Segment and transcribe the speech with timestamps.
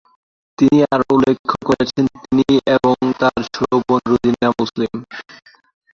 [0.57, 1.37] তিনি আরো উল্লেখ
[1.67, 4.93] করেছেন তিনি এবং তার ছোট বোন রেজিনা মুসলিম।